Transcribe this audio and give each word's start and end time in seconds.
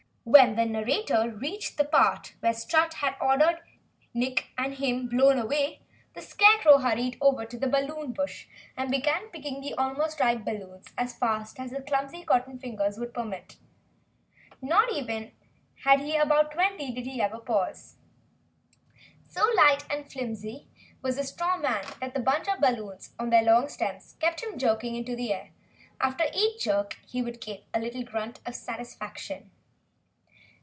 When 0.23 0.55
the 0.55 0.65
narrator 0.65 1.31
reached 1.31 1.77
the 1.77 1.83
part 1.83 2.35
where 2.41 2.53
Strut 2.53 2.93
had 2.93 3.15
ordered 3.19 3.59
Nick 4.13 4.49
and 4.55 4.75
him 4.75 5.07
blown 5.09 5.39
away, 5.39 5.79
the 6.13 6.21
Scarecrow 6.21 6.77
hurried 6.77 7.17
over 7.19 7.43
to 7.43 7.57
the 7.57 7.67
balloon 7.67 8.11
bush 8.11 8.45
and 8.77 8.91
began 8.91 9.29
picking 9.29 9.61
the 9.61 9.73
almost 9.73 10.19
ripe 10.19 10.45
balloons 10.45 10.85
as 10.95 11.17
fast 11.17 11.59
as 11.59 11.71
his 11.71 11.83
clumsy 11.87 12.21
cotton 12.23 12.59
fingers 12.59 12.99
would 12.99 13.15
permit. 13.15 13.55
Not 14.61 14.89
till 14.89 15.03
he 15.05 15.09
had 15.83 16.01
about 16.23 16.51
twenty 16.51 16.91
did 16.91 17.07
he 17.07 17.19
even 17.19 17.41
pause. 17.41 17.95
So 19.27 19.43
light 19.57 19.85
and 19.89 20.09
flimsy 20.09 20.67
was 21.01 21.15
the 21.15 21.23
straw 21.23 21.57
man 21.57 21.83
that 21.99 22.13
the 22.13 22.19
bunch 22.19 22.47
of 22.47 22.61
balloons 22.61 23.15
on 23.17 23.31
their 23.31 23.43
long 23.43 23.69
stems 23.69 24.17
kept 24.19 24.45
jerking 24.57 24.93
him 24.93 24.99
into 24.99 25.15
the 25.15 25.33
air. 25.33 25.49
After 25.99 26.25
each 26.31 26.61
jerk 26.63 26.99
he 27.07 27.23
would 27.23 27.41
give 27.41 27.61
a 27.73 27.79
little 27.79 28.03
grunt 28.03 28.39
of 28.45 28.53
satisfaction. 28.55 29.49